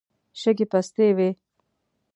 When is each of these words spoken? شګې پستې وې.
شګې 0.39 0.65
پستې 0.71 1.07
وې. 1.17 1.29